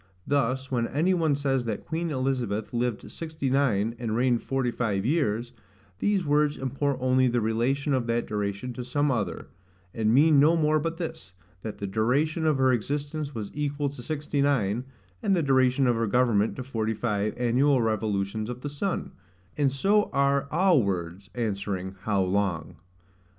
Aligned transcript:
Thus, 0.25 0.71
when 0.71 0.87
any 0.87 1.13
one 1.13 1.35
says 1.35 1.65
that 1.65 1.85
Queen 1.85 2.09
Elizabeth 2.09 2.73
lived 2.73 3.11
sixty 3.11 3.51
nine, 3.51 3.95
and 3.99 4.15
reigned 4.15 4.41
forty 4.41 4.71
five 4.71 5.05
years, 5.05 5.53
these 5.99 6.25
words 6.25 6.57
import 6.57 6.97
only 6.99 7.27
the 7.27 7.39
relation 7.39 7.93
of 7.93 8.07
that 8.07 8.25
duration 8.25 8.73
to 8.73 8.83
some 8.83 9.11
other, 9.11 9.49
and 9.93 10.11
mean 10.11 10.39
no 10.39 10.57
more 10.57 10.79
but 10.79 10.97
this, 10.97 11.35
That 11.61 11.77
the 11.77 11.85
duration 11.85 12.47
of 12.47 12.57
her 12.57 12.73
existence 12.73 13.35
was 13.35 13.51
equal 13.53 13.89
to 13.89 14.01
sixty 14.01 14.41
nine, 14.41 14.85
and 15.21 15.35
the 15.35 15.43
duration 15.43 15.85
of 15.85 15.95
her 15.95 16.07
government 16.07 16.55
to 16.55 16.63
forty 16.63 16.95
five 16.95 17.35
annual 17.37 17.79
revolutions 17.79 18.49
of 18.49 18.61
the 18.61 18.69
sun; 18.69 19.11
and 19.55 19.71
so 19.71 20.09
are 20.13 20.47
all 20.51 20.81
words, 20.81 21.29
answering, 21.35 21.93
HOW 22.05 22.23
LONG? 22.23 22.77